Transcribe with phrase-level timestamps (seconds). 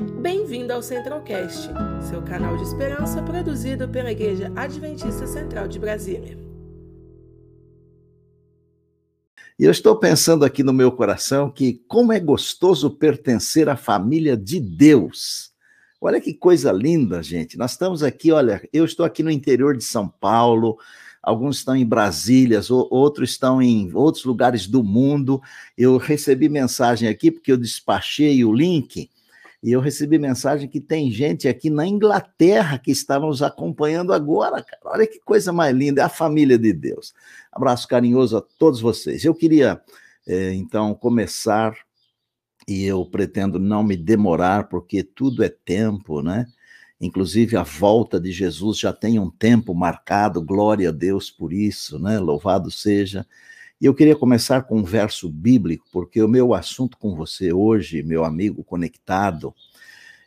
[0.00, 1.68] Bem-vindo ao Centralcast,
[2.08, 6.38] seu canal de esperança produzido pela Igreja Adventista Central de Brasília.
[9.58, 14.38] E eu estou pensando aqui no meu coração que como é gostoso pertencer à família
[14.38, 15.52] de Deus.
[16.00, 17.58] Olha que coisa linda, gente.
[17.58, 20.78] Nós estamos aqui, olha, eu estou aqui no interior de São Paulo,
[21.22, 25.42] alguns estão em Brasília, outros estão em outros lugares do mundo.
[25.76, 29.10] Eu recebi mensagem aqui porque eu despachei o link
[29.62, 34.62] e eu recebi mensagem que tem gente aqui na Inglaterra que está nos acompanhando agora,
[34.62, 34.82] cara.
[34.84, 37.12] Olha que coisa mais linda, é a família de Deus.
[37.52, 39.22] Abraço carinhoso a todos vocês.
[39.22, 39.80] Eu queria,
[40.26, 41.76] é, então, começar,
[42.66, 46.46] e eu pretendo não me demorar, porque tudo é tempo, né?
[46.98, 51.98] Inclusive a volta de Jesus já tem um tempo marcado, glória a Deus por isso,
[51.98, 52.18] né?
[52.18, 53.26] Louvado seja.
[53.80, 58.02] E eu queria começar com um verso bíblico, porque o meu assunto com você hoje,
[58.02, 59.54] meu amigo conectado,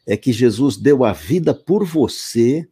[0.08, 2.68] é que Jesus deu a vida por você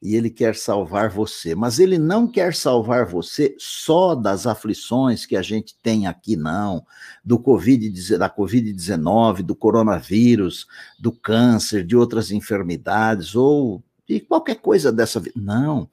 [0.00, 1.54] e ele quer salvar você.
[1.54, 6.84] Mas ele não quer salvar você só das aflições que a gente tem aqui, não.
[7.24, 10.66] Do COVID, da Covid-19, do coronavírus,
[10.98, 15.40] do câncer, de outras enfermidades, ou de qualquer coisa dessa vida.
[15.40, 15.90] Não.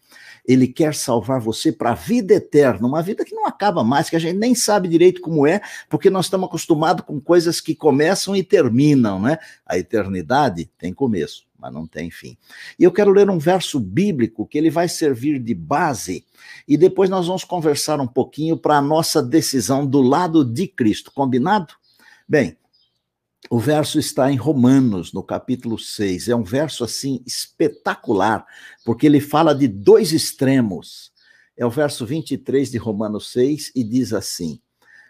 [0.48, 4.16] Ele quer salvar você para a vida eterna, uma vida que não acaba mais, que
[4.16, 8.36] a gente nem sabe direito como é, porque nós estamos acostumados com coisas que começam
[8.36, 9.38] e terminam, né?
[9.66, 12.38] A eternidade tem começo, mas não tem fim.
[12.78, 16.26] E eu quero ler um verso bíblico que ele vai servir de base,
[16.68, 21.12] e depois nós vamos conversar um pouquinho para a nossa decisão do lado de Cristo,
[21.12, 21.74] combinado?
[22.28, 22.58] Bem,
[23.50, 26.30] o verso está em Romanos, no capítulo 6.
[26.30, 28.46] É um verso assim espetacular,
[28.84, 31.12] porque ele fala de dois extremos.
[31.56, 34.60] É o verso 23 de Romanos 6 e diz assim: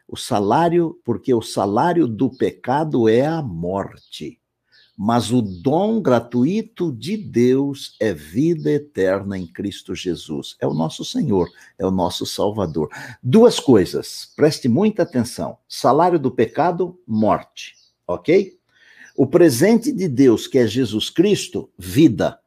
[0.07, 4.39] O salário, porque o salário do pecado é a morte,
[4.97, 10.57] mas o dom gratuito de Deus é vida eterna em Cristo Jesus.
[10.59, 11.49] É o nosso Senhor,
[11.79, 12.89] é o nosso Salvador.
[13.23, 18.53] Duas coisas, preste muita atenção: salário do pecado, morte ok?
[19.15, 22.37] O presente de Deus, que é Jesus Cristo, vida.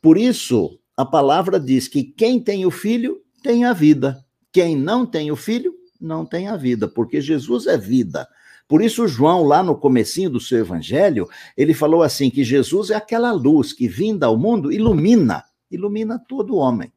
[0.00, 4.24] Por isso, a palavra diz que quem tem o filho tem a vida.
[4.52, 8.28] Quem não tem o filho não tem a vida, porque Jesus é vida.
[8.68, 12.94] Por isso João lá no comecinho do seu evangelho, ele falou assim que Jesus é
[12.94, 16.92] aquela luz que vinda ao mundo ilumina, ilumina todo homem.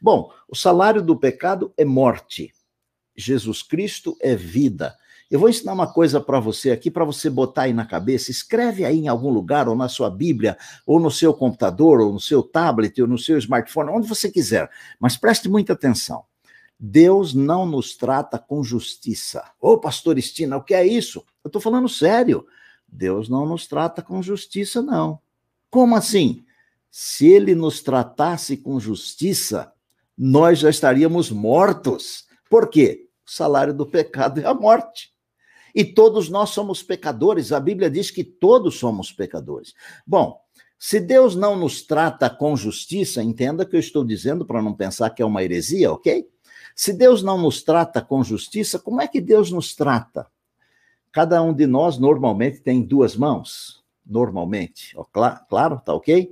[0.00, 2.52] Bom, o salário do pecado é morte.
[3.16, 4.96] Jesus Cristo é vida.
[5.30, 8.32] Eu vou ensinar uma coisa para você aqui, para você botar aí na cabeça.
[8.32, 12.18] Escreve aí em algum lugar, ou na sua Bíblia, ou no seu computador, ou no
[12.18, 14.68] seu tablet, ou no seu smartphone, onde você quiser.
[14.98, 16.24] Mas preste muita atenção.
[16.76, 19.44] Deus não nos trata com justiça.
[19.60, 21.24] Ô, pastor Estina, o que é isso?
[21.44, 22.44] Eu estou falando sério.
[22.88, 25.20] Deus não nos trata com justiça, não.
[25.70, 26.44] Como assim?
[26.90, 29.72] Se ele nos tratasse com justiça,
[30.18, 32.24] nós já estaríamos mortos.
[32.48, 33.08] Por quê?
[33.24, 35.12] O salário do pecado é a morte.
[35.74, 37.52] E todos nós somos pecadores.
[37.52, 39.74] A Bíblia diz que todos somos pecadores.
[40.06, 40.40] Bom,
[40.78, 45.10] se Deus não nos trata com justiça, entenda que eu estou dizendo para não pensar
[45.10, 46.26] que é uma heresia, ok?
[46.74, 50.26] Se Deus não nos trata com justiça, como é que Deus nos trata?
[51.12, 56.30] Cada um de nós normalmente tem duas mãos, normalmente, ó, claro, claro, tá ok?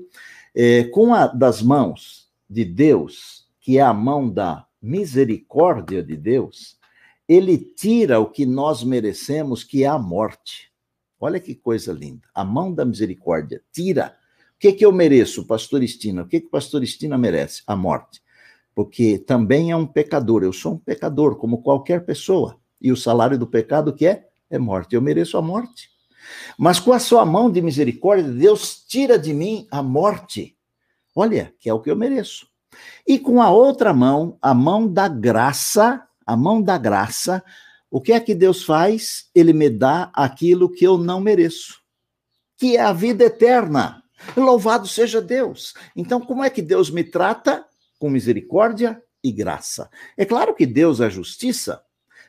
[0.55, 6.78] É, com a das mãos de Deus, que é a mão da misericórdia de Deus,
[7.29, 10.73] ele tira o que nós merecemos, que é a morte.
[11.21, 12.23] Olha que coisa linda.
[12.35, 14.17] A mão da misericórdia tira.
[14.57, 16.23] O que, que eu mereço, pastor Estina?
[16.23, 17.63] O que, que o pastor Estina merece?
[17.67, 18.23] A morte.
[18.75, 20.43] Porque também é um pecador.
[20.43, 22.57] Eu sou um pecador, como qualquer pessoa.
[22.81, 24.29] E o salário do pecado que é?
[24.49, 24.95] É morte.
[24.95, 25.91] Eu mereço a morte.
[26.59, 30.57] Mas com a sua mão de misericórdia, Deus tira de mim a morte.
[31.15, 32.47] Olha, que é o que eu mereço.
[33.07, 37.43] E com a outra mão, a mão da graça, a mão da graça,
[37.91, 39.31] o que é que Deus faz?
[39.35, 41.81] Ele me dá aquilo que eu não mereço,
[42.59, 44.03] que é a vida eterna.
[44.37, 45.73] Louvado seja Deus.
[45.97, 47.65] Então, como é que Deus me trata?
[47.99, 49.89] Com misericórdia e graça.
[50.19, 51.83] É claro que Deus é justiça,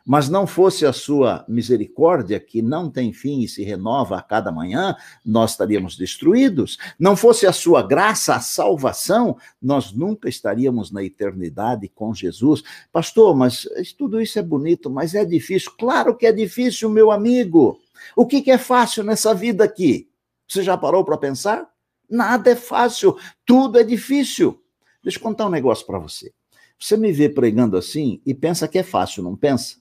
[0.05, 4.51] mas não fosse a sua misericórdia, que não tem fim e se renova a cada
[4.51, 6.77] manhã, nós estaríamos destruídos.
[6.97, 12.63] Não fosse a sua graça, a salvação, nós nunca estaríamos na eternidade com Jesus.
[12.91, 13.67] Pastor, mas
[13.97, 15.71] tudo isso é bonito, mas é difícil.
[15.77, 17.79] Claro que é difícil, meu amigo.
[18.15, 20.09] O que, que é fácil nessa vida aqui?
[20.47, 21.69] Você já parou para pensar?
[22.09, 23.15] Nada é fácil,
[23.45, 24.59] tudo é difícil.
[25.03, 26.33] Deixa eu contar um negócio para você.
[26.79, 29.75] Você me vê pregando assim e pensa que é fácil, não pensa?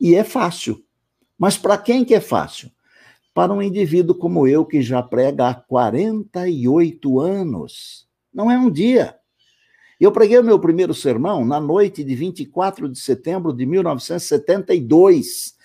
[0.00, 0.84] E é fácil.
[1.38, 2.70] Mas para quem que é fácil?
[3.34, 8.08] para um indivíduo como eu, que já prega há 48 anos.
[8.32, 9.16] Não é um dia.
[9.98, 15.56] Eu preguei o meu primeiro sermão na noite de 24 de setembro de 1972.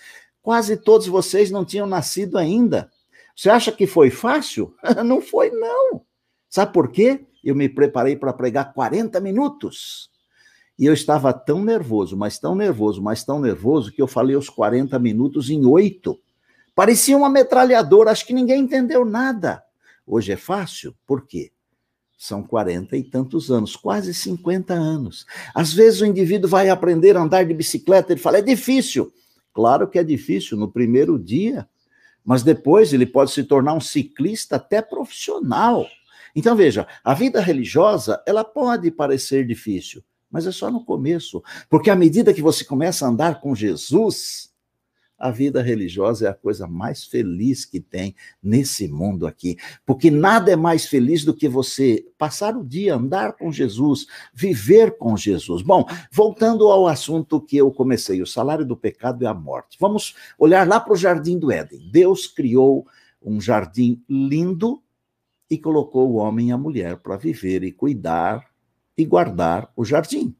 [0.41, 2.89] Quase todos vocês não tinham nascido ainda.
[3.35, 4.73] Você acha que foi fácil?
[5.05, 6.01] não foi, não.
[6.49, 7.23] Sabe por quê?
[7.43, 10.09] Eu me preparei para pregar 40 minutos.
[10.79, 14.49] E eu estava tão nervoso, mas tão nervoso, mas tão nervoso, que eu falei os
[14.49, 16.17] 40 minutos em oito.
[16.73, 19.61] Parecia uma metralhadora, acho que ninguém entendeu nada.
[20.07, 21.51] Hoje é fácil, por quê?
[22.17, 25.25] São 40 e tantos anos, quase 50 anos.
[25.53, 29.11] Às vezes o indivíduo vai aprender a andar de bicicleta, ele fala, é difícil.
[29.53, 31.67] Claro que é difícil no primeiro dia,
[32.23, 35.85] mas depois ele pode se tornar um ciclista até profissional.
[36.33, 41.89] Então veja, a vida religiosa, ela pode parecer difícil, mas é só no começo, porque
[41.89, 44.49] à medida que você começa a andar com Jesus,
[45.19, 49.57] a vida religiosa é a coisa mais feliz que tem nesse mundo aqui.
[49.85, 54.97] Porque nada é mais feliz do que você passar o dia, andar com Jesus, viver
[54.97, 55.61] com Jesus.
[55.61, 59.77] Bom, voltando ao assunto que eu comecei: o salário do pecado é a morte.
[59.79, 61.89] Vamos olhar lá para o jardim do Éden.
[61.91, 62.87] Deus criou
[63.21, 64.81] um jardim lindo
[65.49, 68.48] e colocou o homem e a mulher para viver e cuidar
[68.99, 70.35] e guardar o jardim.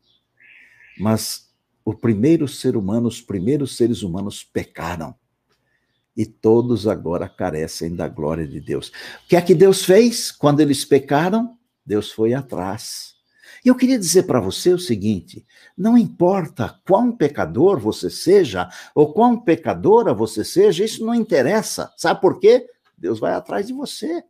[1.00, 1.50] Mas
[1.86, 5.16] o primeiro ser humano, os primeiros seres humanos pecaram.
[6.16, 8.90] E todos agora carecem da glória de Deus.
[9.24, 11.58] O que é que Deus fez quando eles pecaram?
[11.86, 13.16] Deus foi atrás.
[13.64, 15.46] E eu queria dizer para você o seguinte:
[15.78, 21.94] não importa quão pecador você seja, ou quão pecadora você seja, isso não interessa.
[21.96, 22.68] Sabe por quê?
[22.98, 24.22] Deus vai atrás de você.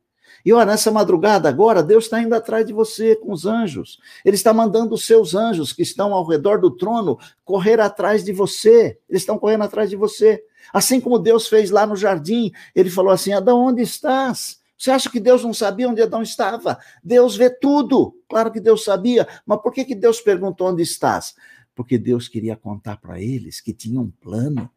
[0.45, 4.00] E olha, nessa madrugada agora, Deus está indo atrás de você com os anjos.
[4.24, 8.31] Ele está mandando os seus anjos que estão ao redor do trono correr atrás de
[8.31, 8.97] você.
[9.09, 10.44] Eles estão correndo atrás de você.
[10.74, 14.59] Assim como Deus fez lá no jardim, ele falou assim: Adão, onde estás?
[14.77, 16.80] Você acha que Deus não sabia onde Adão estava?
[17.03, 18.15] Deus vê tudo.
[18.30, 21.35] Claro que Deus sabia, mas por que, que Deus perguntou onde estás?
[21.75, 24.69] Porque Deus queria contar para eles que tinha um plano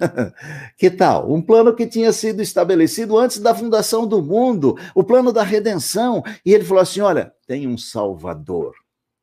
[0.76, 1.32] que tal?
[1.32, 6.22] Um plano que tinha sido estabelecido antes da fundação do mundo, o plano da redenção.
[6.44, 8.74] E ele falou assim: olha, tem um Salvador,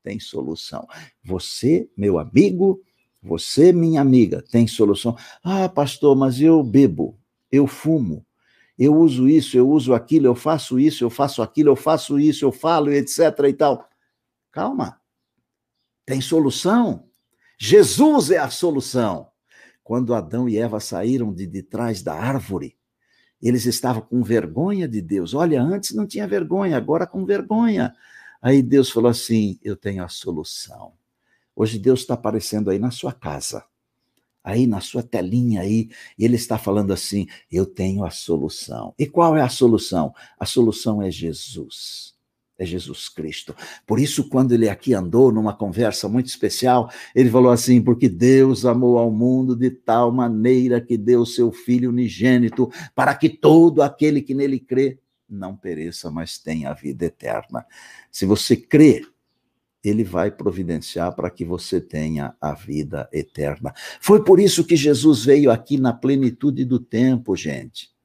[0.04, 0.88] tem solução.
[1.24, 2.82] Você, meu amigo,
[3.22, 5.18] você, minha amiga, tem solução.
[5.44, 7.18] Ah, pastor, mas eu bebo,
[7.52, 8.26] eu fumo,
[8.78, 12.46] eu uso isso, eu uso aquilo, eu faço isso, eu faço aquilo, eu faço isso,
[12.46, 13.20] eu falo, etc.
[13.50, 13.88] e tal.
[14.52, 15.02] Calma.
[16.06, 17.06] Tem solução.
[17.60, 19.28] Jesus é a solução.
[19.88, 22.75] Quando Adão e Eva saíram de, de trás da árvore,
[23.42, 25.34] eles estavam com vergonha de Deus.
[25.34, 27.95] Olha, antes não tinha vergonha, agora com vergonha.
[28.42, 30.92] Aí Deus falou assim: Eu tenho a solução.
[31.56, 33.63] Hoje Deus está aparecendo aí na sua casa,
[34.44, 38.94] aí na sua telinha aí, e Ele está falando assim: Eu tenho a solução.
[39.00, 40.13] E qual é a solução?
[40.38, 42.17] A solução é Jesus
[42.57, 43.56] é Jesus Cristo.
[43.86, 48.65] Por isso, quando ele aqui andou numa conversa muito especial, ele falou assim: porque Deus
[48.65, 54.21] amou ao mundo de tal maneira que deu seu Filho unigênito, para que todo aquele
[54.21, 54.98] que nele crê
[55.30, 57.65] não pereça, mas tenha a vida eterna.
[58.09, 59.06] Se você crê,
[59.83, 63.74] ele vai providenciar para que você tenha a vida eterna.
[64.01, 67.97] Foi por isso que Jesus veio aqui na plenitude do tempo, gente.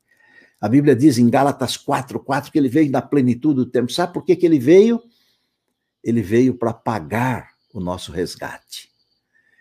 [0.63, 3.93] A Bíblia diz em Gálatas 4, 4 que ele veio da plenitude do tempo.
[3.93, 5.03] Sabe por que, que ele veio?
[6.05, 8.89] Ele veio para pagar o nosso resgate.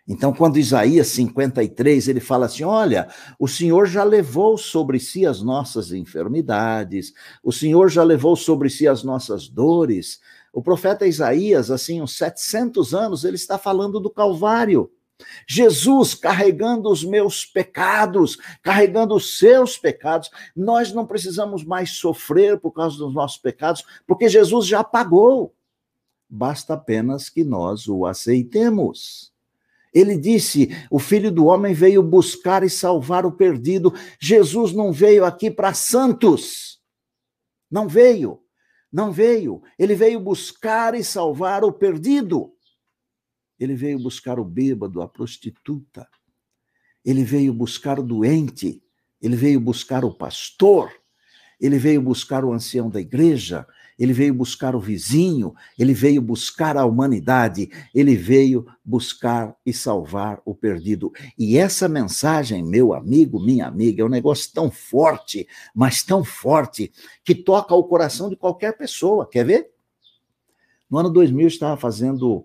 [0.08, 3.08] Então, quando Isaías 53, ele fala assim: Olha,
[3.40, 8.88] o Senhor já levou sobre si as nossas enfermidades, o Senhor já levou sobre si
[8.88, 10.20] as nossas dores.
[10.54, 14.92] O profeta Isaías, assim, uns 700 anos, ele está falando do Calvário.
[15.48, 20.30] Jesus carregando os meus pecados, carregando os seus pecados.
[20.56, 25.54] Nós não precisamos mais sofrer por causa dos nossos pecados, porque Jesus já pagou.
[26.30, 29.32] Basta apenas que nós o aceitemos.
[29.94, 33.94] Ele disse: O filho do homem veio buscar e salvar o perdido.
[34.20, 36.80] Jesus não veio aqui para santos.
[37.70, 38.42] Não veio.
[38.92, 39.62] Não veio.
[39.78, 42.54] Ele veio buscar e salvar o perdido.
[43.62, 46.08] Ele veio buscar o bêbado, a prostituta.
[47.06, 48.82] Ele veio buscar o doente.
[49.22, 50.92] Ele veio buscar o pastor.
[51.60, 53.68] Ele veio buscar o ancião da igreja.
[54.00, 55.54] Ele veio buscar o vizinho.
[55.78, 57.70] Ele veio buscar a humanidade.
[57.94, 61.12] Ele veio buscar e salvar o perdido.
[61.38, 66.92] E essa mensagem, meu amigo, minha amiga, é um negócio tão forte, mas tão forte,
[67.24, 69.30] que toca o coração de qualquer pessoa.
[69.30, 69.70] Quer ver?
[70.90, 72.44] No ano 2000, eu estava fazendo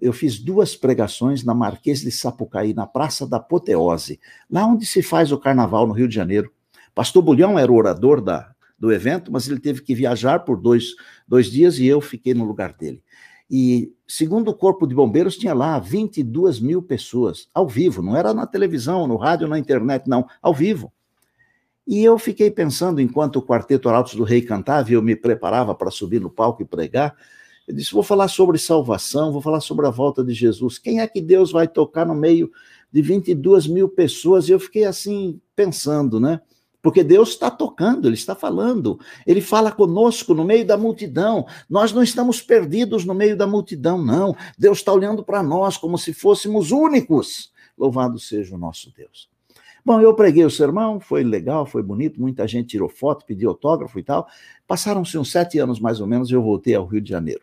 [0.00, 5.02] eu fiz duas pregações na Marquês de Sapucaí, na Praça da Apoteose, lá onde se
[5.02, 6.52] faz o carnaval no Rio de Janeiro.
[6.94, 10.94] Pastor Bulhão era o orador da, do evento, mas ele teve que viajar por dois,
[11.26, 13.02] dois dias e eu fiquei no lugar dele.
[13.50, 18.32] E, segundo o Corpo de Bombeiros, tinha lá 22 mil pessoas, ao vivo, não era
[18.32, 20.92] na televisão, no rádio, na internet, não, ao vivo.
[21.86, 25.74] E eu fiquei pensando, enquanto o Quarteto Arautos do Rei cantava e eu me preparava
[25.74, 27.14] para subir no palco e pregar,
[27.66, 30.78] eu disse: vou falar sobre salvação, vou falar sobre a volta de Jesus.
[30.78, 32.50] Quem é que Deus vai tocar no meio
[32.92, 34.48] de 22 mil pessoas?
[34.48, 36.40] E eu fiquei assim, pensando, né?
[36.82, 41.46] Porque Deus está tocando, Ele está falando, Ele fala conosco no meio da multidão.
[41.68, 44.36] Nós não estamos perdidos no meio da multidão, não.
[44.58, 47.50] Deus está olhando para nós como se fôssemos únicos.
[47.76, 49.30] Louvado seja o nosso Deus.
[49.82, 53.98] Bom, eu preguei o sermão, foi legal, foi bonito, muita gente tirou foto, pediu autógrafo
[53.98, 54.26] e tal.
[54.66, 57.42] Passaram-se uns sete anos mais ou menos e eu voltei ao Rio de Janeiro.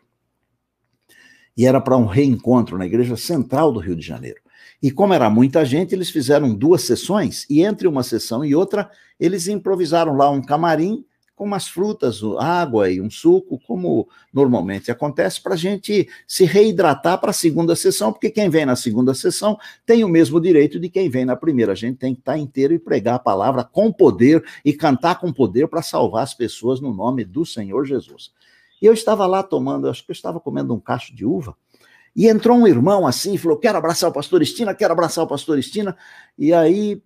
[1.58, 4.40] E era para um reencontro na igreja central do Rio de Janeiro.
[4.82, 8.90] E como era muita gente, eles fizeram duas sessões, e entre uma sessão e outra,
[9.20, 11.06] eles improvisaram lá um camarim
[11.42, 17.20] com umas frutas, água e um suco, como normalmente acontece, para a gente se reidratar
[17.20, 20.88] para a segunda sessão, porque quem vem na segunda sessão tem o mesmo direito de
[20.88, 21.72] quem vem na primeira.
[21.72, 25.34] A gente tem que estar inteiro e pregar a palavra com poder e cantar com
[25.34, 28.32] poder para salvar as pessoas no nome do Senhor Jesus.
[28.82, 31.56] E eu estava lá tomando, acho que eu estava comendo um cacho de uva,
[32.16, 35.58] e entrou um irmão assim, falou: Quero abraçar o pastor Estina, quero abraçar o pastor
[35.58, 35.96] Estina.
[36.38, 37.02] E aí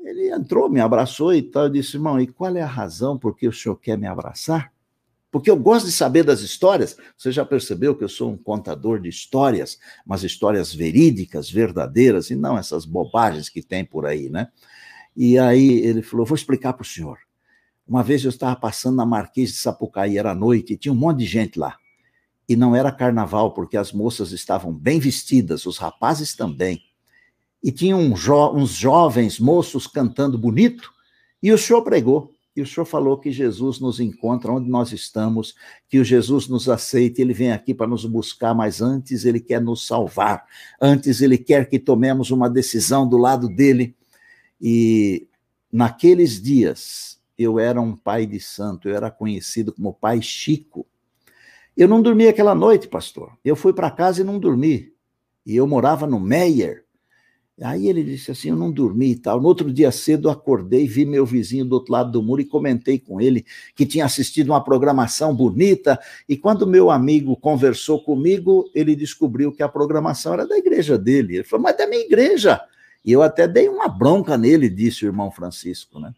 [0.00, 1.64] ele entrou, me abraçou e tal.
[1.64, 4.72] Eu disse: Irmão, e qual é a razão por que o senhor quer me abraçar?
[5.30, 6.96] Porque eu gosto de saber das histórias.
[7.16, 12.34] Você já percebeu que eu sou um contador de histórias, mas histórias verídicas, verdadeiras, e
[12.34, 14.48] não essas bobagens que tem por aí, né?
[15.14, 17.18] E aí ele falou: Vou explicar para o senhor.
[17.88, 21.20] Uma vez eu estava passando na Marquês de Sapucaí, era noite, e tinha um monte
[21.20, 21.78] de gente lá.
[22.46, 26.82] E não era carnaval, porque as moças estavam bem vestidas, os rapazes também.
[27.64, 30.92] E tinham um jo uns jovens moços cantando bonito,
[31.42, 32.30] e o senhor pregou.
[32.54, 35.54] E o senhor falou que Jesus nos encontra onde nós estamos,
[35.88, 39.62] que o Jesus nos aceita, ele vem aqui para nos buscar, mas antes ele quer
[39.62, 40.44] nos salvar.
[40.80, 43.94] Antes ele quer que tomemos uma decisão do lado dele.
[44.60, 45.28] E
[45.72, 50.86] naqueles dias eu era um pai de santo, eu era conhecido como pai Chico.
[51.76, 53.38] Eu não dormi aquela noite, pastor.
[53.44, 54.92] Eu fui para casa e não dormi.
[55.46, 56.84] E eu morava no Meyer.
[57.62, 59.40] Aí ele disse assim: Eu não dormi e tal.
[59.40, 62.98] No outro dia cedo, acordei, vi meu vizinho do outro lado do muro e comentei
[62.98, 65.98] com ele que tinha assistido uma programação bonita.
[66.28, 71.36] E quando meu amigo conversou comigo, ele descobriu que a programação era da igreja dele.
[71.36, 72.60] Ele falou: Mas da minha igreja.
[73.04, 76.12] E eu até dei uma bronca nele, disse o irmão Francisco, né?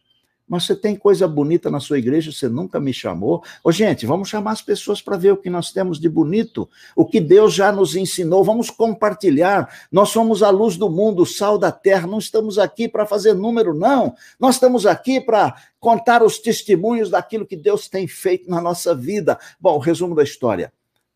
[0.50, 3.40] Mas você tem coisa bonita na sua igreja, você nunca me chamou.
[3.62, 7.07] Ô, gente, vamos chamar as pessoas para ver o que nós temos de bonito, o
[7.07, 9.73] que Deus já nos ensinou, vamos compartilhar.
[9.92, 13.33] Nós somos a luz do mundo, o sal da terra, não estamos aqui para fazer
[13.33, 14.12] número, não.
[14.40, 19.38] Nós estamos aqui para contar os testemunhos daquilo que Deus tem feito na nossa vida.
[19.61, 20.73] Bom, resumo da história.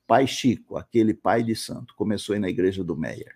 [0.06, 3.34] Pai Chico, aquele pai de santo, começou aí na igreja do Meyer.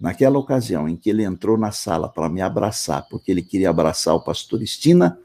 [0.00, 4.14] Naquela ocasião em que ele entrou na sala para me abraçar, porque ele queria abraçar
[4.14, 5.18] o pastor Estina,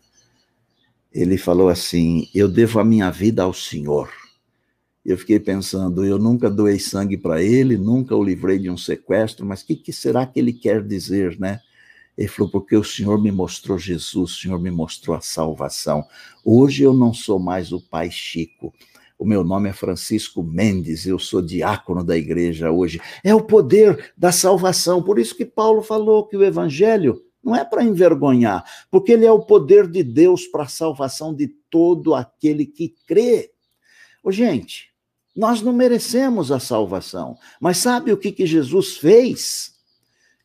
[1.14, 4.12] ele falou assim: Eu devo a minha vida ao Senhor.
[5.06, 9.46] Eu fiquei pensando, eu nunca doei sangue para ele, nunca o livrei de um sequestro,
[9.46, 11.60] mas o que, que será que ele quer dizer, né?
[12.18, 16.04] Ele falou, porque o Senhor me mostrou Jesus, o Senhor me mostrou a salvação.
[16.44, 18.74] Hoje eu não sou mais o pai Chico,
[19.18, 23.00] o meu nome é Francisco Mendes, eu sou diácono da igreja hoje.
[23.24, 25.02] É o poder da salvação.
[25.02, 29.32] Por isso que Paulo falou que o evangelho não é para envergonhar, porque ele é
[29.32, 33.52] o poder de Deus para a salvação de todo aquele que crê.
[34.24, 34.90] Ô, gente,
[35.36, 39.76] nós não merecemos a salvação, mas sabe o que, que Jesus fez?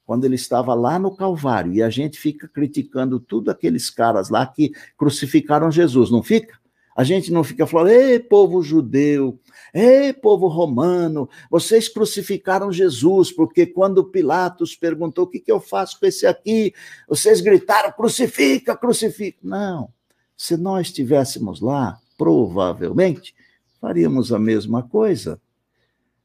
[0.05, 4.45] Quando ele estava lá no Calvário, e a gente fica criticando tudo aqueles caras lá
[4.45, 6.60] que crucificaram Jesus, não fica?
[6.97, 9.39] A gente não fica falando, ei, povo judeu,
[9.73, 15.99] ei, povo romano, vocês crucificaram Jesus, porque quando Pilatos perguntou o que, que eu faço
[15.99, 16.75] com esse aqui,
[17.09, 19.39] vocês gritaram, crucifica, crucifica.
[19.43, 19.93] Não,
[20.37, 23.35] se nós estivéssemos lá, provavelmente
[23.81, 25.41] faríamos a mesma coisa.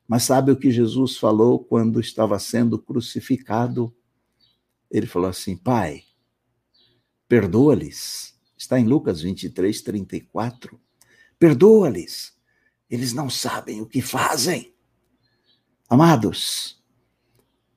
[0.08, 3.94] Mas sabe o que Jesus falou quando estava sendo crucificado?
[4.92, 6.04] Ele falou assim: Pai,
[7.28, 10.80] perdoa-lhes Está em Lucas 23, 34.
[11.38, 12.34] Perdoa-lhes,
[12.90, 14.74] eles não sabem o que fazem.
[15.90, 16.82] Amados,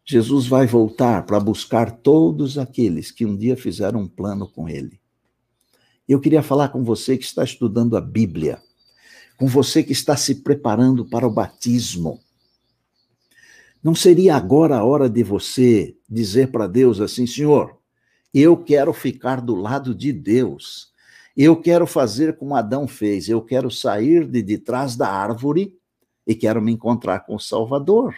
[0.05, 4.99] Jesus vai voltar para buscar todos aqueles que um dia fizeram um plano com ele.
[6.09, 8.63] Eu queria falar com você que está estudando a Bíblia,
[9.37, 12.19] com você que está se preparando para o batismo.
[13.83, 17.79] Não seria agora a hora de você dizer para Deus assim, Senhor,
[18.33, 20.93] Eu quero ficar do lado de Deus.
[21.37, 23.29] Eu quero fazer como Adão fez.
[23.29, 25.75] Eu quero sair de, de trás da árvore
[26.27, 28.15] e quero me encontrar com o Salvador.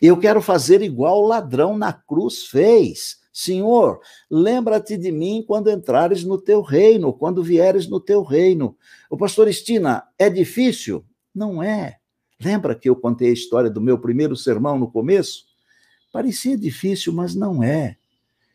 [0.00, 3.18] Eu quero fazer igual o ladrão na cruz fez.
[3.32, 8.76] Senhor, lembra-te de mim quando entrares no teu reino, quando vieres no teu reino.
[9.08, 11.04] O pastor Estina, é difícil?
[11.34, 11.98] Não é.
[12.42, 15.44] Lembra que eu contei a história do meu primeiro sermão no começo?
[16.12, 17.96] Parecia difícil, mas não é.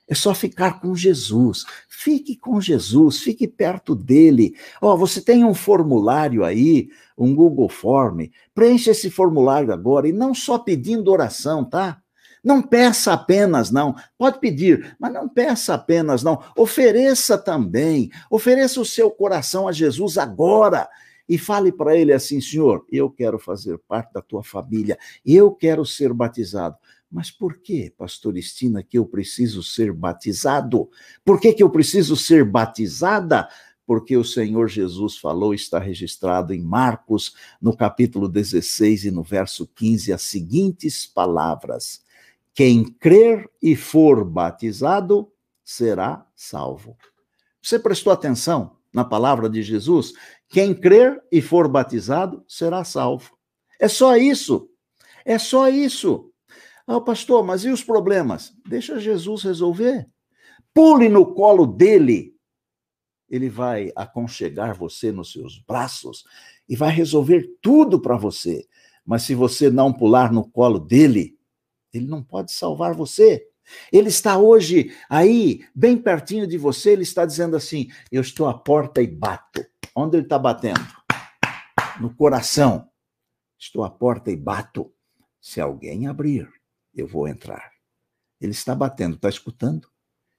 [0.07, 1.65] É só ficar com Jesus.
[1.89, 4.53] Fique com Jesus, fique perto dele.
[4.81, 8.27] Ó, oh, você tem um formulário aí, um Google Form.
[8.53, 12.01] Preencha esse formulário agora e não só pedindo oração, tá?
[12.43, 13.95] Não peça apenas, não.
[14.15, 16.39] Pode pedir, mas não peça apenas, não.
[16.55, 18.11] Ofereça também.
[18.29, 20.87] Ofereça o seu coração a Jesus agora.
[21.27, 24.95] E fale para ele assim: Senhor, eu quero fazer parte da tua família,
[25.25, 26.77] eu quero ser batizado.
[27.15, 30.89] Mas por que, pastor Estina, que eu preciso ser batizado?
[31.23, 33.47] Por que, que eu preciso ser batizada?
[33.87, 39.65] Porque o Senhor Jesus falou, está registrado em Marcos, no capítulo 16 e no verso
[39.65, 42.03] 15, as seguintes palavras:
[42.53, 45.31] quem crer e for batizado
[45.63, 46.97] será salvo.
[47.61, 50.11] Você prestou atenção na palavra de Jesus?
[50.49, 53.37] Quem crer e for batizado será salvo.
[53.79, 54.69] É só isso.
[55.23, 56.33] É só isso.
[56.87, 58.53] Ah, pastor, mas e os problemas?
[58.67, 60.07] Deixa Jesus resolver.
[60.73, 62.35] Pule no colo dele.
[63.29, 66.23] Ele vai aconchegar você nos seus braços
[66.69, 68.67] e vai resolver tudo para você.
[69.05, 71.37] Mas se você não pular no colo dele,
[71.93, 73.47] ele não pode salvar você.
[73.91, 78.53] Ele está hoje aí, bem pertinho de você, ele está dizendo assim: Eu estou à
[78.53, 79.65] porta e bato.
[79.95, 80.85] Onde ele está batendo?
[81.99, 82.89] No coração.
[83.57, 84.91] Estou à porta e bato.
[85.39, 86.49] Se alguém abrir,
[86.95, 87.71] eu vou entrar.
[88.39, 89.87] Ele está batendo, está escutando?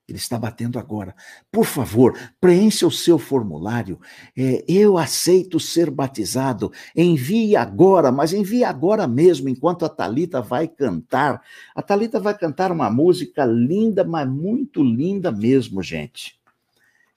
[0.07, 1.13] Ele está batendo agora.
[1.51, 3.99] Por favor, preencha o seu formulário.
[4.37, 6.71] É, eu aceito ser batizado.
[6.95, 11.41] Envie agora, mas envie agora mesmo, enquanto a Talita vai cantar.
[11.75, 16.39] A Talita vai cantar uma música linda, mas muito linda mesmo, gente.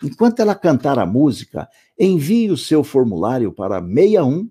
[0.03, 4.51] Enquanto ela cantar a música, envie o seu formulário para 61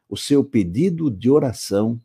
[0.09, 2.01] o seu pedido de oração,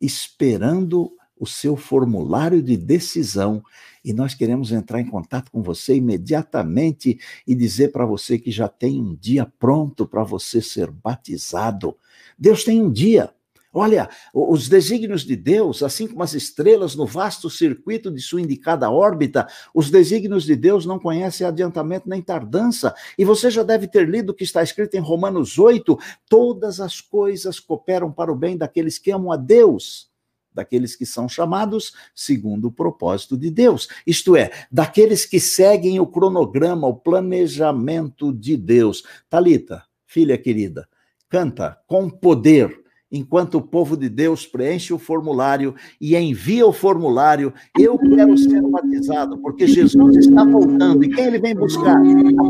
[0.00, 3.62] esperando o seu formulário de decisão
[4.04, 8.68] e nós queremos entrar em contato com você imediatamente e dizer para você que já
[8.68, 11.96] tem um dia pronto para você ser batizado.
[12.38, 13.30] Deus tem um dia.
[13.78, 18.90] Olha, os desígnios de Deus, assim como as estrelas no vasto circuito de sua indicada
[18.90, 22.94] órbita, os desígnios de Deus não conhecem adiantamento nem tardança.
[23.18, 27.02] E você já deve ter lido o que está escrito em Romanos 8: todas as
[27.02, 30.08] coisas cooperam para o bem daqueles que amam a Deus
[30.56, 33.88] daqueles que são chamados segundo o propósito de Deus.
[34.06, 39.04] Isto é, daqueles que seguem o cronograma, o planejamento de Deus.
[39.28, 40.88] Talita, filha querida,
[41.28, 47.52] canta com poder enquanto o povo de Deus preenche o formulário e envia o formulário,
[47.78, 51.04] eu quero ser batizado, porque Jesus está voltando.
[51.04, 51.96] E quem ele vem buscar?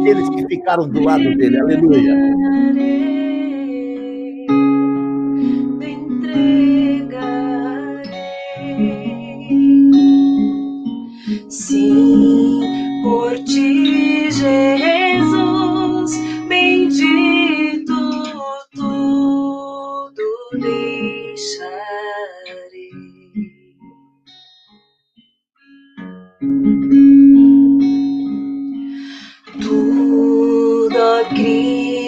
[0.00, 1.60] Aqueles que ficaram do lado dele.
[1.60, 2.95] Aleluia.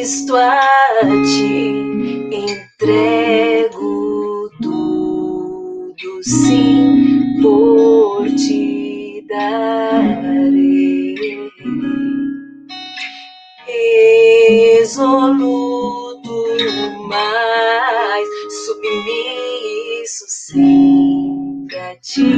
[0.09, 3.89] Cristo, a ti entrego
[4.63, 11.15] tudo, sim, por ti darei.
[14.87, 15.47] Resoluto,
[17.07, 18.29] mais
[18.65, 22.31] submisso sempre a ti,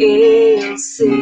[0.00, 1.15] eu seguirei.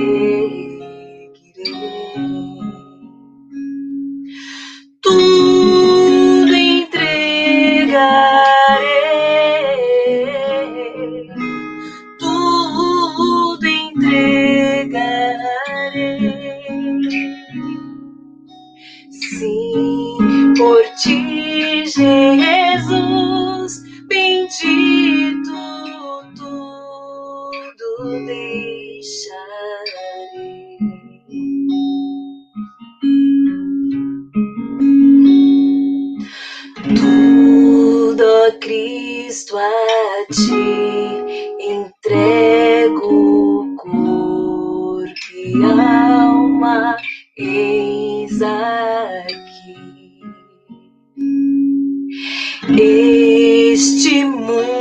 [40.35, 40.51] Ti
[41.61, 43.07] entrego
[43.77, 46.97] corpo e alma,
[47.39, 49.75] eis aqui.
[52.77, 54.74] Este mundo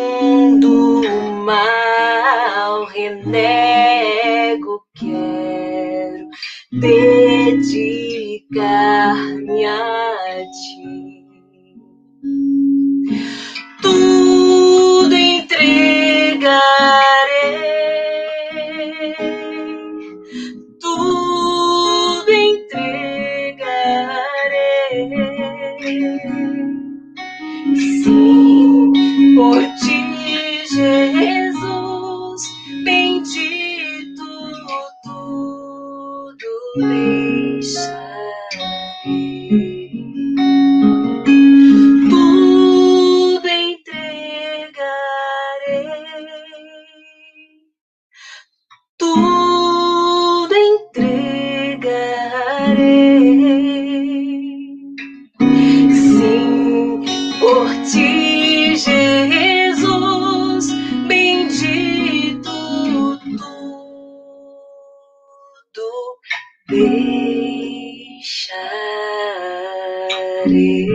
[70.54, 70.94] deixarei.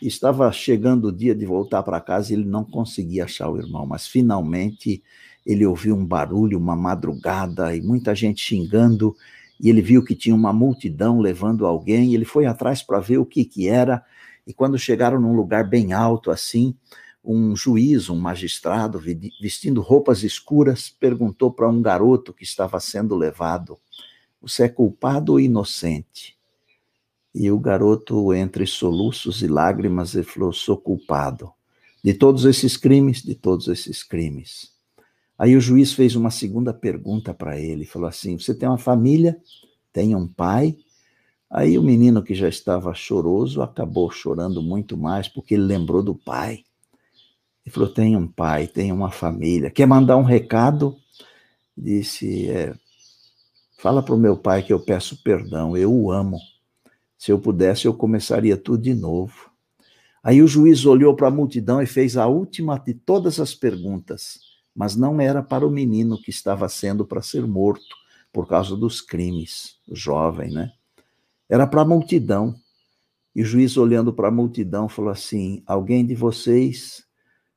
[0.02, 3.86] Estava chegando o dia de voltar para casa e ele não conseguia achar o irmão,
[3.86, 5.02] mas finalmente
[5.46, 9.16] ele ouviu um barulho, uma madrugada e muita gente xingando,
[9.62, 13.26] e ele viu que tinha uma multidão levando alguém, ele foi atrás para ver o
[13.26, 14.04] que que era,
[14.46, 16.76] e quando chegaram num lugar bem alto assim,
[17.26, 19.02] um juiz, um magistrado,
[19.42, 23.78] vestindo roupas escuras, perguntou para um garoto que estava sendo levado:
[24.42, 26.36] Você é culpado ou inocente?
[27.34, 31.52] E o garoto, entre soluços e lágrimas, ele falou: Sou culpado
[32.04, 34.72] de todos esses crimes, de todos esses crimes.
[35.38, 39.38] Aí o juiz fez uma segunda pergunta para ele, falou assim: Você tem uma família?
[39.92, 40.78] Tem um pai?
[41.50, 46.14] Aí o menino que já estava choroso acabou chorando muito mais porque ele lembrou do
[46.14, 46.65] pai.
[47.66, 49.72] Ele falou: Tem um pai, tem uma família.
[49.72, 50.96] Quer mandar um recado?
[51.76, 52.76] Disse: é,
[53.78, 56.40] Fala para o meu pai que eu peço perdão, eu o amo.
[57.18, 59.52] Se eu pudesse, eu começaria tudo de novo.
[60.24, 64.40] Aí o juiz olhou para a multidão e fez a última de todas as perguntas,
[64.76, 67.96] mas não era para o menino que estava sendo para ser morto
[68.34, 70.72] por causa dos crimes, o jovem, né?
[71.48, 72.56] Era para a multidão.
[73.36, 77.05] E o juiz, olhando para a multidão, falou assim: Alguém de vocês,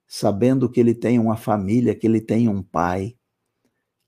[0.09, 3.15] sabendo que ele tem uma família, que ele tem um pai,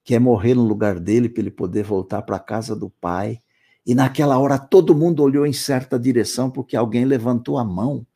[0.02, 3.38] quer morrer no lugar dele para ele poder voltar para a casa do pai?
[3.86, 8.06] E naquela hora todo mundo olhou em certa direção porque alguém levantou a mão.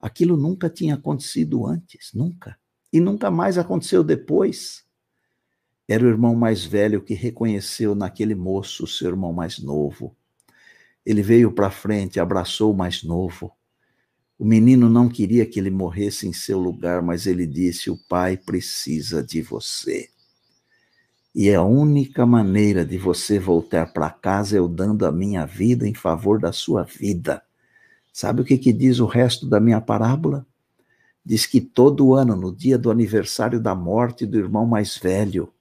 [0.00, 2.58] Aquilo nunca tinha acontecido antes, nunca.
[2.90, 4.84] E nunca mais aconteceu depois.
[5.86, 10.16] Era o irmão mais velho que reconheceu naquele moço o seu irmão mais novo.
[11.04, 13.52] Ele veio para frente, abraçou o mais novo.
[14.40, 18.38] O menino não queria que ele morresse em seu lugar, mas ele disse: O pai
[18.38, 20.08] precisa de você.
[21.34, 25.86] E a única maneira de você voltar para casa é eu dando a minha vida
[25.86, 27.42] em favor da sua vida.
[28.14, 30.46] Sabe o que, que diz o resto da minha parábola?
[31.22, 35.52] Diz que todo ano, no dia do aniversário da morte do irmão mais velho,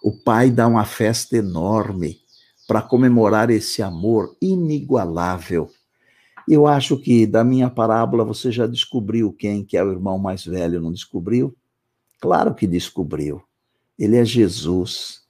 [0.00, 2.20] o pai dá uma festa enorme
[2.68, 5.68] para comemorar esse amor inigualável.
[6.48, 10.44] Eu acho que da minha parábola você já descobriu quem que é o irmão mais
[10.44, 11.54] velho, não descobriu?
[12.20, 13.42] Claro que descobriu.
[13.98, 15.22] Ele é Jesus.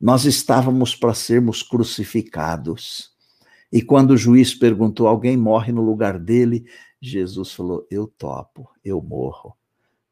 [0.00, 3.10] Nós estávamos para sermos crucificados.
[3.72, 6.64] E quando o juiz perguntou: alguém morre no lugar dele?
[7.00, 9.54] Jesus falou: eu topo, eu morro.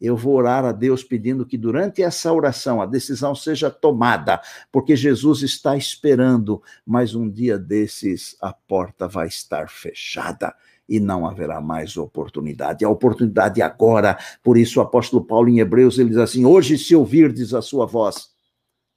[0.00, 4.40] eu vou orar a Deus pedindo que durante essa oração a decisão seja tomada,
[4.72, 10.54] porque Jesus está esperando, mas um dia desses a porta vai estar fechada
[10.88, 12.84] e não haverá mais oportunidade.
[12.84, 16.96] A oportunidade agora, por isso o apóstolo Paulo em Hebreus ele diz assim: "Hoje se
[16.96, 18.29] ouvirdes a sua voz,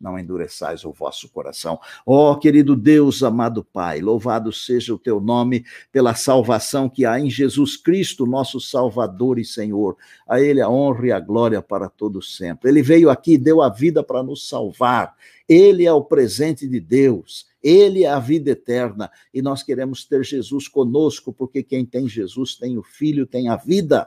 [0.04, 1.80] não endureçais o vosso coração.
[2.06, 7.18] Ó oh, querido Deus, amado Pai, louvado seja o teu nome pela salvação que há
[7.18, 9.96] em Jesus Cristo, nosso Salvador e Senhor.
[10.28, 12.70] A Ele a honra e a glória para todos sempre.
[12.70, 15.16] Ele veio aqui, deu a vida para nos salvar.
[15.48, 17.48] Ele é o presente de Deus.
[17.64, 22.56] Ele é a vida eterna e nós queremos ter Jesus conosco, porque quem tem Jesus
[22.56, 24.06] tem o Filho, tem a vida.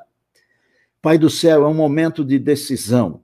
[1.01, 3.23] Pai do céu, é um momento de decisão.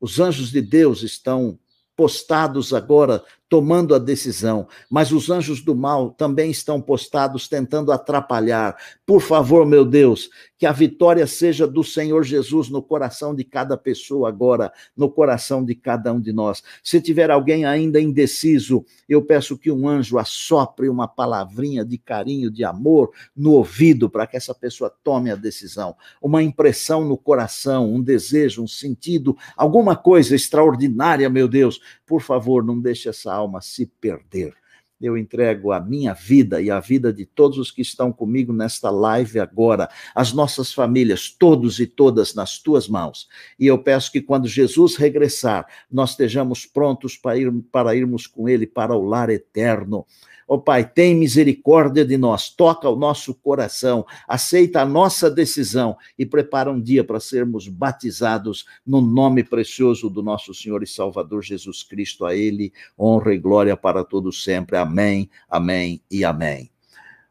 [0.00, 1.58] Os anjos de Deus estão
[1.96, 8.76] postados agora tomando a decisão, mas os anjos do mal também estão postados tentando atrapalhar.
[9.06, 13.76] Por favor, meu Deus, que a vitória seja do Senhor Jesus no coração de cada
[13.76, 16.62] pessoa agora, no coração de cada um de nós.
[16.82, 22.50] Se tiver alguém ainda indeciso, eu peço que um anjo assopre uma palavrinha de carinho,
[22.50, 25.94] de amor no ouvido para que essa pessoa tome a decisão.
[26.20, 31.78] Uma impressão no coração, um desejo, um sentido, alguma coisa extraordinária, meu Deus.
[32.06, 34.54] Por favor, não deixe essa se perder.
[35.00, 38.90] Eu entrego a minha vida e a vida de todos os que estão comigo nesta
[38.90, 43.28] live agora, as nossas famílias, todos e todas nas tuas mãos.
[43.58, 48.48] E eu peço que quando Jesus regressar, nós estejamos prontos para, ir, para irmos com
[48.48, 50.06] ele para o lar eterno.
[50.46, 55.96] Ó oh, Pai, tem misericórdia de nós, toca o nosso coração, aceita a nossa decisão
[56.18, 61.42] e prepara um dia para sermos batizados no nome precioso do nosso Senhor e Salvador
[61.42, 62.26] Jesus Cristo.
[62.26, 64.76] A Ele honra e glória para todos sempre.
[64.76, 66.70] Amém, amém e amém.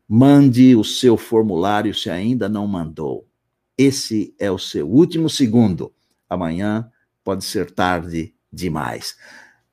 [0.08, 3.26] Mande o seu formulário se ainda não mandou.
[3.78, 5.92] Esse é o seu último segundo.
[6.30, 6.92] Amanhã
[7.24, 9.16] pode ser tarde demais.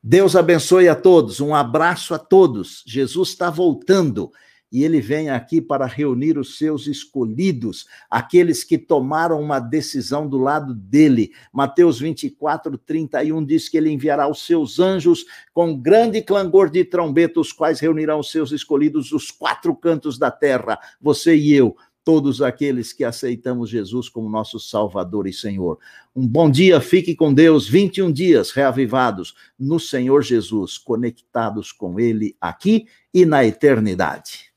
[0.02, 2.82] Deus abençoe a todos, um abraço a todos.
[2.86, 4.32] Jesus está voltando
[4.72, 10.38] e ele vem aqui para reunir os seus escolhidos, aqueles que tomaram uma decisão do
[10.38, 11.32] lado dele.
[11.52, 17.40] Mateus 24, 31 diz que ele enviará os seus anjos com grande clangor de trombeta,
[17.40, 22.40] os quais reunirão os seus escolhidos dos quatro cantos da terra, você e eu todos
[22.40, 25.78] aqueles que aceitamos Jesus como nosso Salvador e Senhor.
[26.14, 32.36] Um bom dia, fique com Deus, 21 dias reavivados no Senhor Jesus, conectados com Ele
[32.40, 34.50] aqui e na eternidade.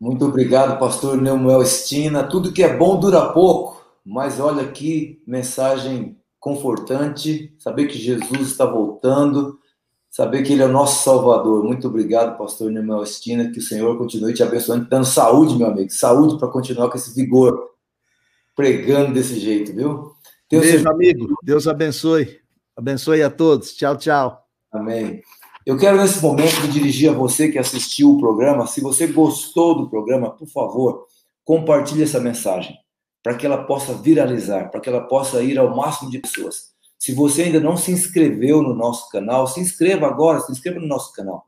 [0.00, 2.24] Muito obrigado, pastor Neumuel Estina.
[2.24, 8.64] Tudo que é bom dura pouco, mas olha aqui, mensagem confortante, saber que Jesus está
[8.64, 9.58] voltando
[10.10, 11.64] saber que Ele é o nosso Salvador.
[11.64, 15.90] Muito obrigado, pastor Neumel Estina, que o Senhor continue te abençoando, dando saúde, meu amigo,
[15.90, 17.70] saúde para continuar com esse vigor,
[18.56, 20.12] pregando desse jeito, viu?
[20.50, 20.90] Deus Beijo, seja...
[20.90, 21.34] amigo.
[21.42, 22.40] Deus abençoe.
[22.76, 23.72] Abençoe a todos.
[23.74, 24.44] Tchau, tchau.
[24.72, 25.22] Amém.
[25.64, 28.66] Eu quero, nesse momento, me dirigir a você que assistiu o programa.
[28.66, 31.06] Se você gostou do programa, por favor,
[31.44, 32.76] compartilhe essa mensagem
[33.22, 36.70] para que ela possa viralizar, para que ela possa ir ao máximo de pessoas.
[37.00, 40.86] Se você ainda não se inscreveu no nosso canal, se inscreva agora, se inscreva no
[40.86, 41.46] nosso canal.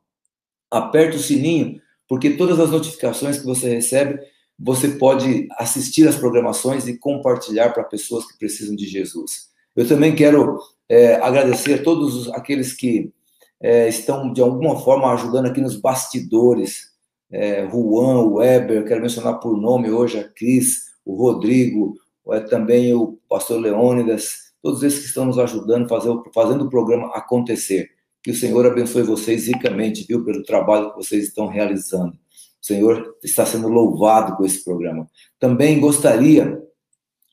[0.70, 4.18] Aperte o sininho, porque todas as notificações que você recebe,
[4.58, 9.50] você pode assistir as programações e compartilhar para pessoas que precisam de Jesus.
[9.76, 13.12] Eu também quero é, agradecer a todos aqueles que
[13.60, 16.92] é, estão, de alguma forma, ajudando aqui nos bastidores.
[17.30, 21.94] É, Juan, o Weber, quero mencionar por nome hoje a Cris, o Rodrigo,
[22.30, 27.08] é, também o pastor Leônidas, todos esses que estão nos ajudando, fazer, fazendo o programa
[27.08, 27.90] acontecer.
[28.22, 32.12] Que o Senhor abençoe vocês ricamente, viu, pelo trabalho que vocês estão realizando.
[32.12, 35.10] O Senhor está sendo louvado com esse programa.
[35.40, 36.62] Também gostaria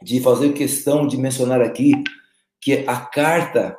[0.02, 1.94] de fazer questão de mencionar aqui
[2.60, 3.78] que a carta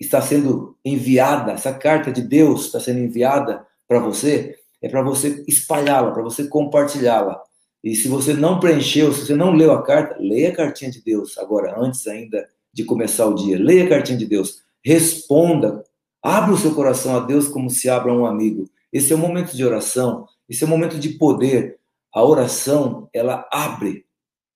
[0.00, 5.44] está sendo enviada, essa carta de Deus está sendo enviada para você, é para você
[5.46, 7.40] espalhá-la, para você compartilhá-la.
[7.82, 11.02] E se você não preencheu, se você não leu a carta, leia a cartinha de
[11.02, 13.56] Deus agora, antes ainda de começar o dia.
[13.58, 15.84] Leia a cartinha de Deus, responda,
[16.20, 18.68] abra o seu coração a Deus como se abra um amigo.
[18.92, 21.78] Esse é o momento de oração, esse é o momento de poder.
[22.12, 24.04] A oração, ela abre,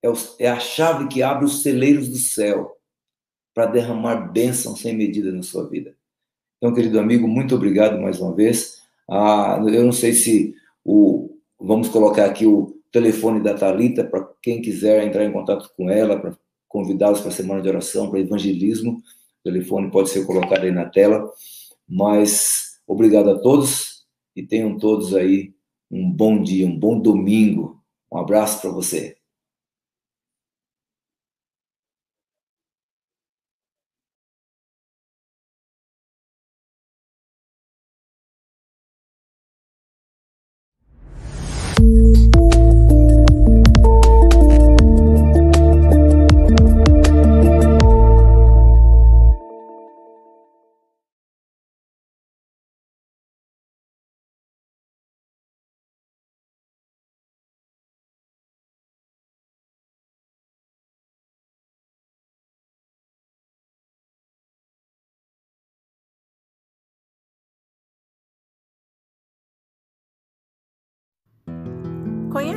[0.04, 0.08] é,
[0.40, 2.76] é a chave que abre os celeiros do céu
[3.54, 5.96] para derramar bênção sem medida na sua vida.
[6.58, 8.82] Então, querido amigo, muito obrigado mais uma vez.
[9.08, 10.54] Ah, eu não sei se
[10.84, 15.90] o, vamos colocar aqui o telefone da Talita para quem quiser entrar em contato com
[15.90, 16.36] ela, para
[16.68, 18.98] convidá-los para a semana de oração, para evangelismo.
[18.98, 21.28] O telefone pode ser colocado aí na tela.
[21.88, 25.54] Mas obrigado a todos e tenham todos aí
[25.90, 27.82] um bom dia, um bom domingo.
[28.12, 29.17] Um abraço para você.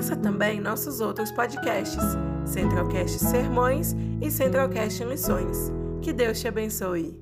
[0.01, 2.01] Conheça também nossos outros podcasts,
[2.43, 5.71] Centralcast Sermões e Centralcast Missões.
[6.01, 7.20] Que Deus te abençoe.